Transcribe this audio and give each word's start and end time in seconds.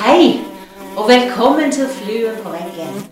Hei, 0.00 0.40
og 0.96 1.08
velkommen 1.08 1.72
til 1.72 1.88
Fluen 1.88 2.36
på 2.42 2.50
veggen. 2.50 3.06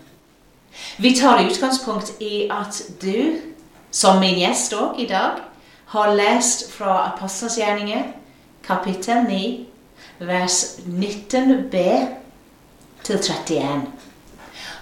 Vi 0.97 1.15
tar 1.15 1.43
utgangspunkt 1.45 2.11
i 2.19 2.49
at 2.51 2.81
du, 3.01 3.39
som 3.91 4.19
min 4.19 4.35
gjest 4.41 4.75
òg 4.75 4.99
i 4.99 5.07
dag, 5.07 5.39
har 5.93 6.11
lest 6.19 6.67
fra 6.73 7.13
Apostels 7.13 7.55
gjerninger, 7.57 8.03
kapittel 8.67 9.23
9, 9.29 9.67
vers 10.19 10.79
19b 10.83 11.75
til 13.03 13.15
31. 13.15 13.87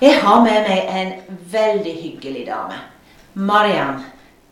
Jeg 0.02 0.20
har 0.22 0.44
med 0.44 0.66
meg 0.70 0.82
en 1.02 1.14
veldig 1.52 1.96
hyggelig 2.02 2.48
dame. 2.48 2.82
Mariann, 3.34 4.02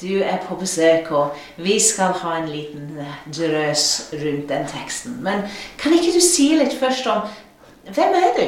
du 0.01 0.19
er 0.19 0.37
på 0.43 0.55
besøk, 0.59 1.11
og 1.11 1.35
vi 1.57 1.79
skal 1.79 2.15
ha 2.21 2.37
en 2.37 2.49
liten 2.51 2.97
eh, 2.99 3.17
drøs 3.31 4.13
rundt 4.13 4.49
den 4.49 4.67
teksten. 4.67 5.19
Men 5.23 5.45
kan 5.79 5.95
ikke 5.95 6.15
du 6.15 6.23
si 6.23 6.51
litt 6.59 6.75
først 6.79 7.07
om 7.11 7.27
hvem 7.95 8.17
er 8.17 8.33
du? 8.39 8.47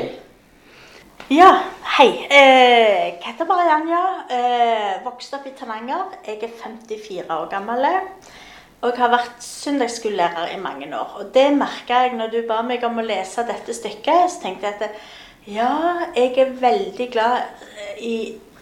Ja, 1.30 1.52
hei. 1.98 2.10
Eh, 2.32 3.06
jeg 3.06 3.18
heter 3.26 3.46
Marianja. 3.46 4.02
Eh, 4.32 4.94
vokste 5.04 5.38
opp 5.38 5.48
i 5.50 5.52
Tananger. 5.60 6.14
Jeg 6.28 6.40
er 6.42 6.54
54 6.64 7.28
år 7.36 7.50
gammel. 7.52 7.86
Og 8.82 8.98
har 8.98 9.12
vært 9.12 9.44
søndagsskolelærer 9.44 10.54
i 10.56 10.62
mange 10.62 10.88
år. 10.96 11.18
Og 11.20 11.34
det 11.36 11.50
merka 11.58 12.06
jeg 12.06 12.16
når 12.16 12.32
du 12.32 12.40
ba 12.48 12.62
meg 12.64 12.86
om 12.88 13.02
å 13.02 13.06
lese 13.06 13.44
dette 13.48 13.76
stykket. 13.76 14.32
Så 14.32 14.44
tenkte 14.46 14.72
jeg 14.72 14.80
at 14.80 15.00
ja, 15.48 15.72
jeg 16.16 16.34
er 16.40 16.56
veldig 16.60 17.10
glad 17.12 17.38
eh, 17.76 17.94
i 18.04 18.16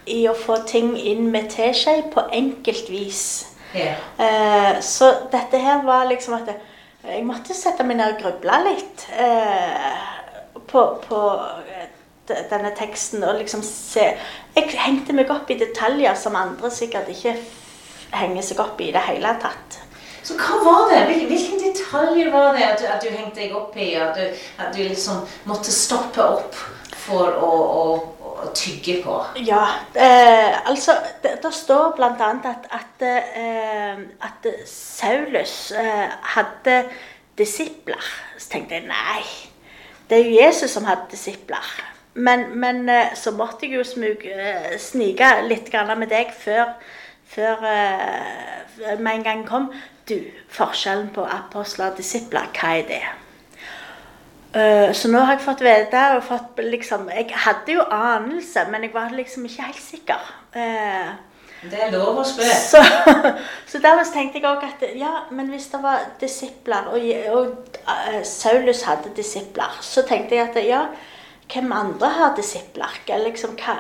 i 0.05 0.27
å 0.29 0.35
få 0.37 0.57
ting 0.67 0.93
inn 0.97 1.29
med 1.33 1.49
teskje 1.53 2.03
på 2.13 2.23
enkelt 2.33 2.89
vis. 2.89 3.23
Yeah. 3.75 3.97
Eh, 4.17 4.79
så 4.85 5.09
dette 5.31 5.59
her 5.59 5.81
var 5.83 6.05
liksom 6.09 6.37
at 6.37 6.53
jeg 7.05 7.25
måtte 7.27 7.53
sette 7.53 7.83
meg 7.85 7.97
ned 7.99 8.15
og 8.15 8.21
gruble 8.21 8.59
litt 8.69 9.03
eh, 9.11 9.97
på, 10.69 10.83
på 11.03 11.19
eh, 11.69 11.89
denne 12.49 12.71
teksten 12.77 13.21
og 13.27 13.35
liksom 13.37 13.61
se 13.61 14.05
Jeg 14.55 14.71
hengte 14.79 15.13
meg 15.13 15.29
opp 15.29 15.51
i 15.53 15.59
detaljer 15.59 16.15
som 16.17 16.37
andre 16.39 16.71
sikkert 16.73 17.11
ikke 17.13 17.35
henger 18.15 18.45
seg 18.47 18.61
opp 18.63 18.79
i 18.81 18.87
i 18.89 18.93
det 18.95 19.03
hele 19.09 19.35
tatt. 19.43 19.81
Så 20.25 20.33
hva 20.39 20.57
var 20.63 20.87
det? 20.89 21.03
Hvil- 21.09 21.27
Hvilke 21.29 21.59
detaljer 21.67 22.31
var 22.33 22.55
det 22.55 22.63
at 22.65 22.79
du, 22.81 22.85
at 22.89 23.03
du 23.03 23.11
hengte 23.11 23.41
deg 23.43 23.53
opp 23.53 23.75
i? 23.77 23.91
At 23.99 24.15
du, 24.17 24.23
at 24.57 24.71
du 24.73 24.81
liksom 24.81 25.19
måtte 25.45 25.73
stoppe 25.75 26.23
opp 26.23 26.55
for 27.05 27.35
å, 27.37 27.51
å, 27.51 27.83
å 28.41 28.51
tygge 28.55 28.99
på? 29.03 29.15
Ja, 29.47 29.63
eh, 29.93 30.59
altså 30.69 30.97
det, 31.23 31.37
det 31.43 31.53
står 31.55 31.95
bl.a. 31.97 32.29
at, 32.51 32.69
at, 32.75 33.05
eh, 33.07 34.05
at 34.27 34.47
Saulus 34.69 35.71
eh, 35.71 36.07
hadde 36.35 36.77
disipler. 37.37 38.13
Så 38.37 38.51
tenkte 38.55 38.79
jeg 38.79 38.87
nei, 38.89 39.23
det 40.09 40.19
er 40.19 40.29
jo 40.29 40.39
Jesus 40.39 40.75
som 40.75 40.87
hadde 40.87 41.09
disipler. 41.11 41.75
Men, 42.15 42.47
men 42.59 42.89
eh, 42.89 43.15
så 43.15 43.33
måtte 43.35 43.67
jeg 43.67 43.75
jo 43.75 43.83
smug, 43.83 44.23
eh, 44.23 44.77
snike 44.79 45.31
litt 45.49 45.73
med 45.73 46.07
deg 46.09 46.31
før, 46.31 46.75
før 47.27 47.65
eh, 47.67 48.97
med 48.99 49.13
en 49.15 49.23
gang 49.23 49.45
kom. 49.47 49.71
Du, 50.07 50.19
forskjellen 50.53 51.09
på 51.09 51.25
apostler 51.25 51.91
og 51.91 51.97
disipler, 51.97 52.47
hva 52.53 52.75
er 52.77 52.87
det? 52.87 53.03
Eh, 54.55 54.93
så 54.95 55.09
nå 55.11 55.19
har 55.19 55.35
jeg 55.35 55.43
fått 55.43 55.61
vite 55.65 56.01
og 56.15 56.21
fått 56.23 56.59
liksom 56.63 57.09
Jeg 57.11 57.27
hadde 57.43 57.73
jo 57.75 57.83
anelse, 57.91 58.63
men 58.71 58.85
jeg 58.87 58.93
var 58.93 59.11
liksom 59.11 59.47
ikke 59.49 59.67
helt 59.67 59.81
sikker. 59.83 60.29
Eh, 60.55 61.09
Det 61.65 61.79
er 61.81 61.91
lov 61.91 62.21
å 62.21 62.23
spørre. 62.23 62.55
så, 62.61 62.79
så 63.71 63.81
dermed 63.83 64.11
tenkte 64.13 64.39
jeg 64.39 64.47
også 64.47 64.69
at 64.69 64.95
ja, 64.95 65.13
men 65.31 65.49
hvis 65.51 65.67
det 65.73 65.81
var 65.83 66.05
disipler, 66.21 66.87
og, 66.93 67.07
og 67.33 67.79
uh, 67.89 68.19
Saulus 68.23 68.83
hadde 68.85 69.11
disipler, 69.17 69.79
så 69.81 70.05
tenkte 70.07 70.37
jeg 70.37 70.49
at 70.51 70.59
ja, 70.63 70.83
hvem 71.53 71.71
andre 71.73 72.11
har 72.19 72.35
disipler? 72.37 72.99
Eller 73.07 73.31
Liksom, 73.31 73.57
hva, 73.57 73.75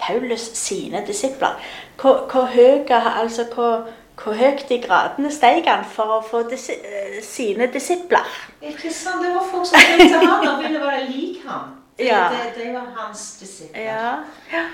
Paulus 0.00 0.48
sine 0.56 1.04
disipler. 1.06 1.60
Hvor, 2.00 2.24
hvor 2.32 2.48
høye, 2.54 2.86
altså 3.20 3.44
hvor, 3.54 3.86
hvor 4.22 4.36
høyt 4.38 4.70
i 4.70 4.78
gradene 4.84 5.30
steg 5.32 5.66
han 5.66 5.84
for 5.84 6.18
å 6.18 6.22
få 6.24 6.42
disi, 6.50 6.72
eh, 6.72 7.20
sine 7.22 7.66
disipler? 7.72 8.28
Interessant. 8.62 9.22
Det 9.24 9.32
var 9.34 9.46
folk 9.50 9.66
som 9.66 9.80
tenkte 9.80 10.20
han 10.26 10.48
og 10.48 10.62
ville 10.62 10.80
være 10.80 11.06
lik 11.10 11.46
ham. 11.48 11.72
Det, 11.98 12.06
Ja. 12.06 12.28
det, 12.30 12.54
det 12.56 12.72
var 12.74 12.86
hans 12.96 13.36
disipler. 13.40 13.82
Ja. 13.82 14.12
ja. 14.52 14.64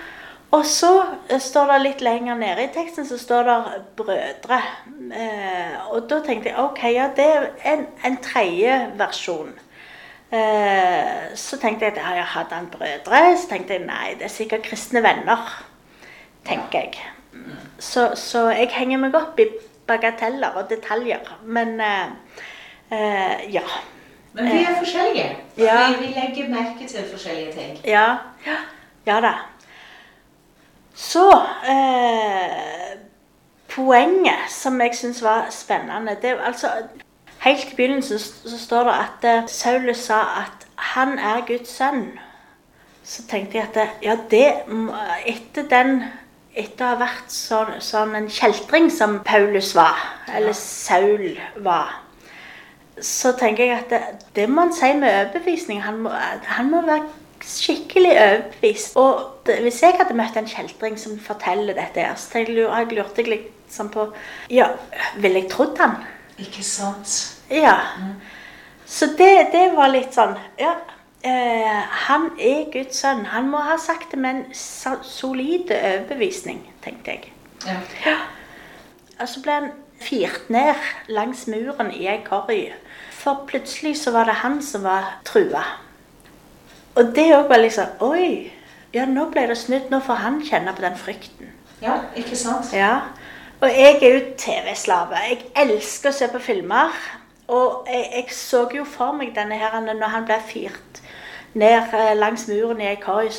Og 0.50 0.66
så 0.66 1.04
eh, 1.28 1.38
står 1.40 1.72
det 1.72 1.80
litt 1.84 2.00
lenger 2.04 2.34
nede 2.34 2.64
i 2.66 2.70
teksten 2.74 3.06
så 3.06 3.18
står 3.18 3.42
det 3.48 3.58
'brødre'. 3.96 4.62
Eh, 5.14 5.92
og 5.92 6.08
da 6.10 6.20
tenkte 6.26 6.50
jeg 6.50 6.58
ok, 6.58 6.82
ja, 6.94 7.08
det 7.16 7.26
er 7.26 7.50
en, 7.64 7.86
en 8.04 8.16
tredje 8.16 8.92
versjon. 8.98 9.52
Eh, 10.32 11.34
så 11.34 11.58
tenkte 11.58 11.84
jeg 11.84 11.96
at 11.98 12.16
ja, 12.16 12.22
hadde 12.22 12.54
han 12.54 12.66
brødre? 12.70 13.36
Så 13.38 13.48
tenkte 13.48 13.72
jeg 13.78 13.86
nei, 13.86 14.14
det 14.18 14.24
er 14.24 14.34
sikkert 14.34 14.62
kristne 14.62 15.02
venner. 15.02 15.64
Tenker 16.46 16.78
jeg. 16.78 16.98
Så, 17.80 18.10
så 18.14 18.48
jeg 18.52 18.68
henger 18.76 19.00
meg 19.00 19.14
opp 19.16 19.40
i 19.40 19.48
bagateller 19.88 20.58
og 20.60 20.68
detaljer. 20.70 21.32
Men 21.44 21.80
uh, 21.80 22.10
uh, 22.92 23.52
ja. 23.52 23.64
Men 24.32 24.44
vi 24.52 24.62
er 24.62 24.76
forskjellige. 24.78 25.30
Ja. 25.58 25.78
Vi, 25.88 26.06
vi 26.06 26.12
legger 26.14 26.50
merke 26.52 26.88
til 26.88 27.08
forskjellige 27.10 27.52
ting. 27.52 27.78
Ja, 27.84 28.06
ja, 28.46 28.60
ja 29.06 29.20
da. 29.24 29.32
Så 30.94 31.30
eh, 31.70 32.98
Poenget 33.70 34.50
som 34.50 34.80
jeg 34.80 34.94
syns 34.94 35.22
var 35.22 35.46
spennende 35.50 36.16
det 36.22 36.36
altså, 36.44 36.68
Helt 37.38 37.72
i 37.72 37.76
begynnelsen 37.76 38.18
så, 38.18 38.48
så 38.50 38.58
står 38.58 38.84
det 38.84 38.92
at 38.92 39.50
Saulus 39.50 39.96
sa 39.96 40.20
at 40.20 40.66
han 40.76 41.18
er 41.18 41.46
Guds 41.46 41.70
sønn. 41.76 42.18
Så 43.04 43.22
tenkte 43.28 43.58
jeg 43.58 43.68
at 43.74 43.88
ja, 44.02 44.16
det 44.30 44.52
Etter 45.26 45.68
den 45.70 46.02
Etter 46.58 46.84
å 46.84 46.92
ha 46.94 46.98
vært 46.98 47.30
sånn, 47.30 47.76
sånn 47.84 48.16
en 48.18 48.28
kjeltring 48.32 48.88
som 48.90 49.20
Paulus 49.26 49.70
var, 49.78 49.98
eller 50.34 50.56
Saul 50.58 51.36
var, 51.62 51.92
så 53.00 53.32
tenker 53.38 53.68
jeg 53.68 53.76
at 53.78 53.92
det, 53.92 54.00
det 54.36 54.48
må 54.50 54.66
han 54.66 54.74
si 54.74 54.90
med 54.98 55.14
overbevisning. 55.14 55.80
Han 55.84 56.02
må, 56.04 56.12
han 56.50 56.70
må 56.72 56.82
være 56.88 57.06
skikkelig 57.46 58.12
overbevist. 58.16 58.96
Og 59.00 59.46
det, 59.46 59.60
hvis 59.64 59.82
jeg 59.82 59.96
hadde 59.98 60.16
møtt 60.18 60.36
en 60.36 60.50
kjeltring 60.50 60.98
som 61.00 61.18
forteller 61.22 61.78
dette, 61.78 62.04
så 62.20 62.42
jeg, 62.42 62.52
jeg 62.58 62.90
lurte 62.92 63.22
jeg 63.22 63.30
litt 63.30 63.50
sånn 63.70 63.90
på 63.94 64.08
Ja, 64.50 64.72
ville 65.22 65.44
jeg 65.44 65.50
trodd 65.52 65.78
han? 65.80 66.00
Ikke 66.40 66.64
sant? 66.66 67.14
Ja. 67.52 67.76
Så 68.90 69.12
det, 69.18 69.50
det 69.54 69.70
var 69.76 69.92
litt 69.92 70.16
sånn 70.16 70.36
Ja. 70.60 70.74
Eh, 71.24 71.80
han 72.08 72.30
er 72.40 72.70
Guds 72.72 72.96
sønn. 73.02 73.26
Han 73.28 73.50
må 73.52 73.58
ha 73.66 73.76
sagt 73.78 74.10
det 74.14 74.18
med 74.18 74.30
en 74.30 74.44
so- 74.56 75.02
solid 75.04 75.70
overbevisning, 75.70 76.62
tenkte 76.84 77.10
jeg. 77.10 77.32
Ja. 77.66 78.16
Og 79.20 79.28
så 79.28 79.42
ble 79.44 79.52
han 79.52 79.70
firt 80.00 80.48
ned 80.48 80.74
langs 81.12 81.46
muren 81.46 81.90
i 81.92 82.06
ei 82.08 82.22
korg. 82.24 82.72
For 83.20 83.44
plutselig 83.50 83.98
så 84.00 84.14
var 84.14 84.24
det 84.24 84.34
han 84.40 84.62
som 84.64 84.82
var 84.88 85.10
trua. 85.28 85.60
Og 86.96 87.12
det 87.14 87.28
òg 87.36 87.48
var 87.48 87.60
liksom 87.60 87.86
Oi! 88.00 88.52
Ja, 88.94 89.04
nå 89.06 89.28
ble 89.30 89.44
det 89.46 89.58
snudd. 89.60 89.90
Nå 89.92 90.00
får 90.02 90.14
han 90.24 90.40
kjenne 90.42 90.72
på 90.74 90.82
den 90.82 90.96
frykten. 90.98 91.52
ja, 91.82 91.98
ikke 92.16 92.36
sant? 92.36 92.72
Ja. 92.72 93.00
Og 93.60 93.68
jeg 93.68 93.98
er 94.02 94.14
jo 94.14 94.20
TV-slave. 94.40 95.20
Jeg 95.28 95.42
elsker 95.56 96.10
å 96.10 96.16
se 96.16 96.26
på 96.32 96.38
filmer. 96.40 96.96
Og 97.50 97.88
jeg, 97.90 98.06
jeg 98.14 98.36
så 98.36 98.66
jo 98.74 98.84
for 98.86 99.16
meg 99.16 99.34
denne 99.34 99.58
her 99.58 99.80
når 99.82 100.14
han 100.14 100.28
ble 100.28 100.38
fyrt 100.46 101.00
ned 101.58 101.94
eh, 101.94 102.12
langs 102.14 102.46
muren 102.46 102.80
i 102.82 102.86
ei 102.92 102.98
korg 103.02 103.34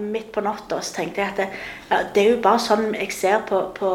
midt 0.00 0.32
på 0.32 0.44
natta. 0.44 0.80
Så 0.82 0.98
tenkte 0.98 1.22
jeg 1.22 1.32
at 1.32 1.40
det, 1.40 1.48
ja, 1.90 2.00
det 2.14 2.24
er 2.24 2.30
jo 2.34 2.42
bare 2.44 2.60
sånn 2.60 2.90
jeg 2.92 3.12
ser 3.16 3.44
på, 3.48 3.62
på, 3.76 3.92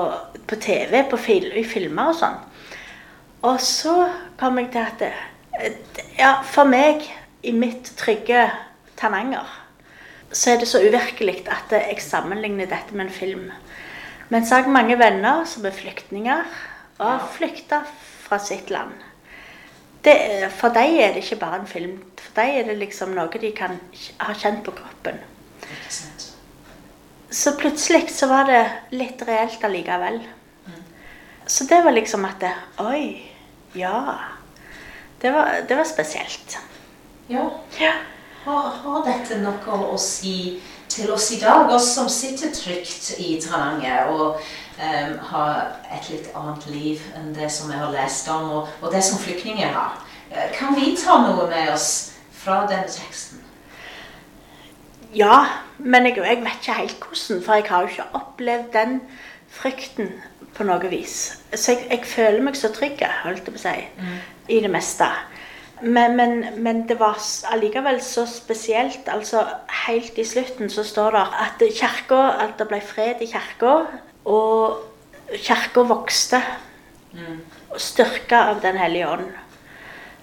på 0.50 0.59
TV, 0.62 1.03
på 1.09 1.19
fil, 1.22 1.52
i 1.53 1.66
filmer 1.68 2.13
og 2.13 2.19
sånn. 2.22 2.40
Og 3.46 3.59
så 3.63 3.96
kom 4.40 4.57
jeg 4.59 4.72
til 4.74 4.84
at 4.84 5.03
det, 5.03 5.13
ja, 6.18 6.39
for 6.44 6.68
meg, 6.68 7.06
i 7.44 7.54
mitt 7.56 7.94
trygge 8.00 8.50
Tananger, 9.00 9.48
så 10.31 10.54
er 10.54 10.60
det 10.62 10.68
så 10.69 10.81
uvirkelig 10.83 11.45
at 11.50 11.72
jeg 11.72 12.01
sammenligner 12.04 12.68
dette 12.69 12.95
med 12.95 13.07
en 13.07 13.13
film. 13.13 13.45
Men 14.30 14.45
så 14.45 14.57
har 14.57 14.68
jeg 14.68 14.75
mange 14.75 14.98
venner 15.00 15.45
som 15.50 15.65
er 15.65 15.74
flyktninger 15.74 16.44
og 17.00 17.06
har 17.06 17.30
flykta 17.33 17.80
fra 18.25 18.42
sitt 18.44 18.69
land. 18.74 18.92
Det, 20.04 20.16
for 20.56 20.72
dem 20.75 20.96
er 21.00 21.13
det 21.13 21.24
ikke 21.25 21.42
bare 21.42 21.60
en 21.60 21.68
film. 21.68 21.98
For 22.22 22.42
dem 22.42 22.60
er 22.60 22.69
det 22.69 22.78
liksom 22.80 23.16
noe 23.18 23.42
de 23.42 23.51
kan 23.56 23.80
ha 24.24 24.34
kjent 24.34 24.63
på 24.63 24.72
kroppen. 24.78 25.19
Så 27.30 27.54
plutselig 27.60 28.07
så 28.16 28.30
var 28.31 28.48
det 28.50 28.62
litt 28.96 29.22
reelt 29.28 29.63
allikevel. 29.63 30.22
Så 31.50 31.66
det 31.66 31.81
var 31.84 31.92
liksom 31.92 32.25
at 32.25 32.40
det, 32.42 32.54
Oi. 32.78 33.25
Ja. 33.75 34.16
Det 35.22 35.31
var, 35.34 35.62
det 35.68 35.75
var 35.75 35.84
spesielt. 35.84 36.57
Ja. 37.28 37.50
Ja. 37.80 37.94
Har, 38.45 38.69
har 38.83 39.01
dette 39.06 39.39
noe 39.44 39.80
å 39.91 39.97
si 40.00 40.59
til 40.89 41.12
oss 41.13 41.30
i 41.36 41.39
dag, 41.41 41.69
oss 41.69 41.91
som 41.95 42.09
sitter 42.09 42.53
trygt 42.56 43.12
i 43.21 43.36
Tananger 43.41 44.09
og 44.09 44.39
um, 44.80 45.18
har 45.31 45.75
et 45.94 46.07
litt 46.09 46.30
annet 46.38 46.65
liv 46.71 47.03
enn 47.19 47.33
det 47.36 47.50
som 47.53 47.69
jeg 47.71 47.81
har 47.81 47.94
lest 47.94 48.30
om, 48.33 48.50
og, 48.57 48.71
og 48.81 48.94
det 48.94 49.03
som 49.06 49.21
flyktninger 49.21 49.69
har? 49.75 50.00
Eh, 50.31 50.50
kan 50.56 50.75
vi 50.77 50.95
ta 50.97 51.19
noe 51.25 51.45
med 51.50 51.74
oss 51.74 51.89
fra 52.33 52.63
denne 52.69 52.89
teksten? 52.89 53.44
Ja, 55.13 55.45
men 55.77 56.06
jeg, 56.06 56.18
jeg 56.18 56.41
vet 56.44 56.59
ikke 56.62 56.80
helt 56.80 57.06
hvordan, 57.06 57.44
for 57.45 57.59
jeg 57.59 57.69
har 57.69 57.86
jo 57.86 57.94
ikke 57.94 58.09
opplevd 58.19 58.74
den 58.74 59.00
frykten 59.50 60.12
på 60.53 60.65
noe 60.68 60.91
vis. 60.91 61.18
Så 61.53 61.74
jeg, 61.74 61.88
jeg 61.89 62.06
føler 62.06 62.44
meg 62.45 62.57
så 62.57 62.69
trygg, 62.74 63.01
holdt 63.24 63.45
jeg 63.45 63.56
på 63.56 63.57
å 63.57 63.63
si, 63.63 63.75
i 64.50 64.62
det 64.62 64.71
meste. 64.74 65.07
Men, 65.81 66.16
men, 66.16 66.46
men 66.64 66.88
det 66.88 67.00
var 67.00 67.20
allikevel 67.52 68.02
så 68.04 68.26
spesielt. 68.28 69.08
altså 69.08 69.46
Helt 69.86 70.18
i 70.18 70.26
slutten 70.26 70.70
så 70.70 70.84
står 70.84 71.16
det 71.16 71.26
at 71.44 71.64
kjerke, 71.76 72.16
at 72.16 72.58
det 72.60 72.68
ble 72.68 72.81
fred 72.84 73.22
i 73.24 73.30
kirka, 73.31 73.76
og 74.26 74.81
kirka 75.36 75.86
vokste. 75.88 76.42
Og 77.70 77.80
styrka 77.81 78.44
av 78.52 78.62
Den 78.62 78.78
hellige 78.78 79.08
ånd. 79.10 79.30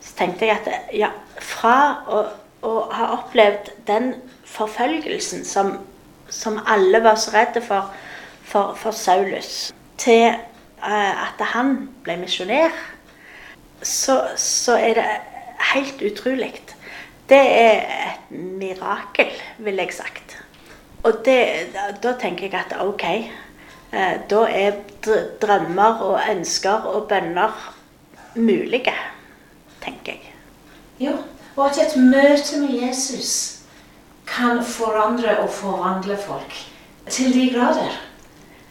Så 0.01 0.15
tenkte 0.19 0.47
jeg 0.47 0.59
at 0.61 0.93
ja, 0.95 1.11
fra 1.43 1.77
å, 2.07 2.25
å 2.63 2.75
ha 2.93 3.09
opplevd 3.17 3.73
den 3.89 4.13
forfølgelsen 4.47 5.45
som, 5.45 5.79
som 6.29 6.61
alle 6.67 7.01
var 7.03 7.17
så 7.19 7.33
redde 7.35 7.63
for, 7.65 7.91
for, 8.45 8.77
for 8.79 8.95
Saulus, 8.95 9.73
til 9.99 10.37
uh, 10.85 11.27
at 11.27 11.43
han 11.55 11.89
ble 12.05 12.21
misjonær, 12.23 12.77
så, 13.83 14.21
så 14.39 14.77
er 14.79 14.95
det 15.01 15.09
helt 15.77 16.03
utrolig. 16.03 16.53
Det 17.29 17.43
er 17.43 17.81
et 17.81 18.31
mirakel, 18.31 19.33
ville 19.59 19.83
jeg 19.83 19.95
sagt. 19.97 20.37
Og 21.03 21.23
det, 21.25 21.41
da, 22.03 22.15
tenker 22.19 22.49
jeg 22.49 22.55
at 22.59 22.77
ok, 22.83 23.05
eh, 23.93 24.15
da 24.31 24.45
er 24.51 24.79
drømmer 25.43 26.03
og 26.07 26.21
ønsker 26.31 26.89
og 26.91 27.09
bønner 27.09 27.55
mulige, 28.35 28.95
tenker 29.85 30.17
jeg. 30.17 30.33
Ja, 31.01 31.13
og 31.57 31.71
at 31.71 31.79
et 31.83 31.97
møte 32.01 32.61
med 32.61 32.75
Jesus 32.81 33.59
kan 34.27 34.65
forandre 34.65 35.39
og 35.39 35.51
forvandle 35.51 36.19
folk 36.27 36.59
til 37.11 37.35
de 37.35 37.51
grader. 37.55 38.03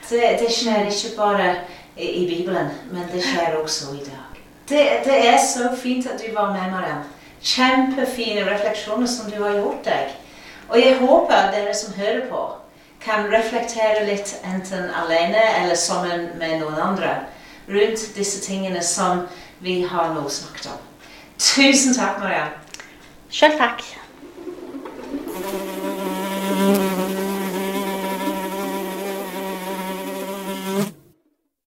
Det, 0.09 0.21
det 0.39 0.51
skjer 0.51 0.85
ikke 0.85 1.15
bare 1.17 1.55
i 1.97 2.27
Bibelen, 2.27 2.69
men 2.91 3.07
det 3.13 3.23
skjer 3.23 3.55
også 3.55 3.93
i 3.95 4.03
dag. 4.05 4.34
Det, 4.69 4.83
det 5.05 5.27
er 5.27 5.37
så 5.37 5.69
fint 5.77 6.07
at 6.07 6.21
du 6.21 6.33
var 6.33 6.53
med, 6.53 6.71
Mariam. 6.71 7.03
Kjempefine 7.41 8.45
refleksjoner 8.49 9.07
som 9.07 9.31
du 9.31 9.43
har 9.43 9.59
gjort 9.59 9.85
deg. 9.85 10.15
Og 10.69 10.79
jeg 10.81 10.97
håper 10.97 11.33
at 11.35 11.53
dere 11.53 11.73
som 11.77 11.93
hører 11.93 12.25
på, 12.29 12.41
kan 13.01 13.29
reflektere 13.29 14.05
litt 14.07 14.31
enten 14.43 14.89
alene 15.03 15.43
eller 15.59 15.75
sammen 15.77 16.29
med 16.39 16.59
noen 16.63 16.81
andre 16.81 17.13
rundt 17.69 18.07
disse 18.17 18.41
tingene 18.41 18.81
som 18.83 19.27
vi 19.61 19.83
har 19.85 20.13
nå 20.13 20.25
snakket 20.29 20.71
om. 20.73 20.81
Tusen 21.37 21.93
takk, 21.93 22.17
Mariam. 22.19 22.57
Sjøl 23.29 23.57
takk. 23.61 23.85